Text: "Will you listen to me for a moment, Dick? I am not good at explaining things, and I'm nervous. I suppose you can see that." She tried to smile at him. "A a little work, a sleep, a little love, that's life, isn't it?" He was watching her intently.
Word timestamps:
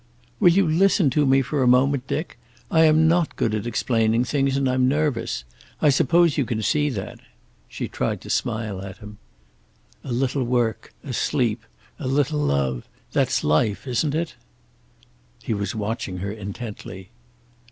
"Will 0.39 0.49
you 0.49 0.67
listen 0.67 1.11
to 1.11 1.27
me 1.27 1.43
for 1.43 1.61
a 1.61 1.67
moment, 1.67 2.07
Dick? 2.07 2.39
I 2.71 2.85
am 2.85 3.07
not 3.07 3.35
good 3.35 3.53
at 3.53 3.67
explaining 3.67 4.25
things, 4.25 4.57
and 4.57 4.67
I'm 4.67 4.87
nervous. 4.87 5.43
I 5.79 5.89
suppose 5.91 6.39
you 6.39 6.43
can 6.43 6.63
see 6.63 6.89
that." 6.89 7.19
She 7.69 7.87
tried 7.87 8.19
to 8.21 8.29
smile 8.31 8.81
at 8.81 8.97
him. 8.97 9.19
"A 10.03 10.07
a 10.09 10.11
little 10.11 10.43
work, 10.43 10.91
a 11.03 11.13
sleep, 11.13 11.61
a 11.99 12.07
little 12.07 12.39
love, 12.39 12.87
that's 13.11 13.43
life, 13.43 13.85
isn't 13.85 14.15
it?" 14.15 14.33
He 15.43 15.53
was 15.53 15.75
watching 15.75 16.17
her 16.17 16.31
intently. 16.31 17.09